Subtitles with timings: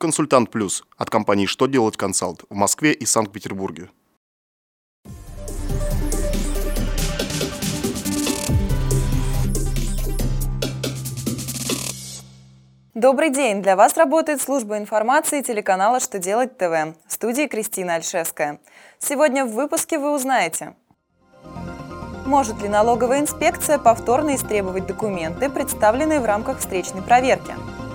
[0.00, 3.90] Консультант Плюс от компании «Что делать консалт» в Москве и Санкт-Петербурге.
[12.94, 13.60] Добрый день!
[13.60, 18.60] Для вас работает служба информации телеканала «Что делать ТВ» в студии Кристина Альшевская.
[19.00, 20.76] Сегодня в выпуске вы узнаете
[22.24, 27.52] Может ли налоговая инспекция повторно истребовать документы, представленные в рамках встречной проверки–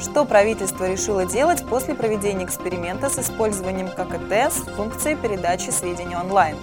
[0.00, 6.56] что правительство решило делать после проведения эксперимента с использованием ККТ с функцией передачи сведений онлайн?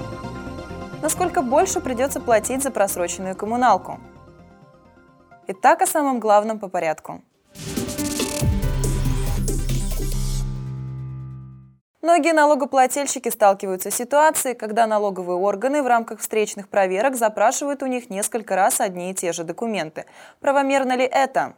[1.01, 3.99] Насколько больше придется платить за просроченную коммуналку?
[5.47, 7.21] Итак, о самом главном по порядку.
[12.01, 18.09] Многие налогоплательщики сталкиваются с ситуацией, когда налоговые органы в рамках встречных проверок запрашивают у них
[18.09, 20.05] несколько раз одни и те же документы.
[20.39, 21.53] Правомерно ли это?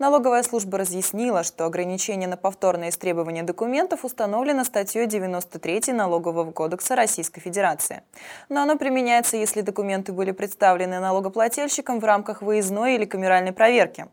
[0.00, 7.40] Налоговая служба разъяснила, что ограничение на повторное истребование документов установлено статьей 93 Налогового кодекса Российской
[7.40, 8.02] Федерации.
[8.48, 14.06] Но оно применяется, если документы были представлены налогоплательщикам в рамках выездной или камеральной проверки.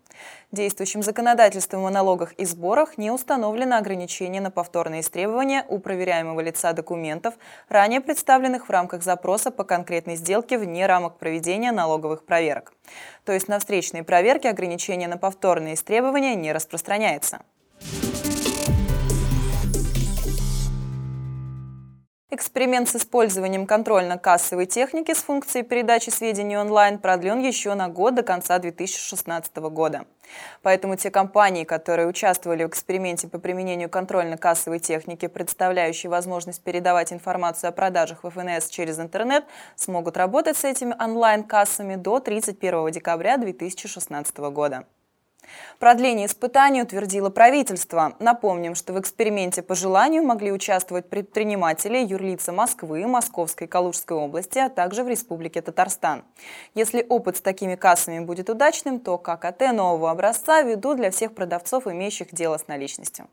[0.52, 6.74] Действующим законодательством о налогах и сборах не установлено ограничение на повторные истребования у проверяемого лица
[6.74, 7.36] документов,
[7.70, 12.74] ранее представленных в рамках запроса по конкретной сделке вне рамок проведения налоговых проверок.
[13.26, 17.42] То есть на встречные проверки ограничение на повторные истребования не распространяется.
[22.34, 28.24] Эксперимент с использованием контрольно-кассовой техники с функцией передачи сведений онлайн продлен еще на год до
[28.24, 30.06] конца 2016 года.
[30.62, 37.68] Поэтому те компании, которые участвовали в эксперименте по применению контрольно-кассовой техники, представляющей возможность передавать информацию
[37.68, 39.44] о продажах в ФНС через интернет,
[39.76, 44.86] смогут работать с этими онлайн-кассами до 31 декабря 2016 года.
[45.80, 48.14] Продление испытаний утвердило правительство.
[48.20, 54.60] Напомним, что в эксперименте по желанию могли участвовать предприниматели, юрлица Москвы, Московской и Калужской области,
[54.60, 56.24] а также в Республике Татарстан.
[56.76, 61.88] Если опыт с такими кассами будет удачным, то ККТ нового образца ведут для всех продавцов,
[61.88, 63.28] имеющих дело с наличностью.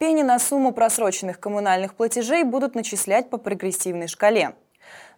[0.00, 4.54] Пени на сумму просроченных коммунальных платежей будут начислять по прогрессивной шкале.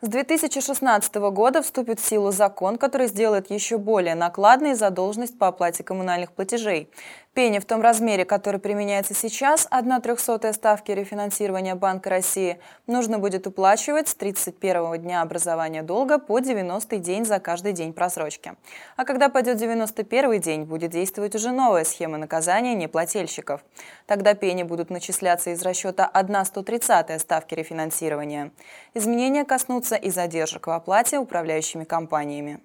[0.04, 5.84] С 2016 года вступит в силу закон, который сделает еще более накладной задолженность по оплате
[5.84, 6.90] коммунальных платежей.
[7.34, 13.46] Пени в том размере, который применяется сейчас, 1 трехсотая ставки рефинансирования Банка России, нужно будет
[13.46, 18.52] уплачивать с 31 дня образования долга по 90 день за каждый день просрочки.
[18.96, 23.64] А когда пойдет 91 день, будет действовать уже новая схема наказания неплательщиков.
[24.06, 28.50] Тогда пени будут начисляться из расчета 1 130 ставки рефинансирования.
[28.92, 32.60] Изменения коснутся и задержек в оплате управляющими компаниями.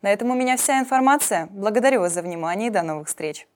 [0.00, 1.48] На этом у меня вся информация.
[1.50, 3.48] Благодарю вас за внимание и до новых встреч.